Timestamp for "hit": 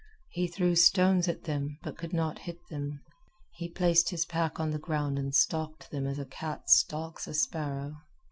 2.39-2.57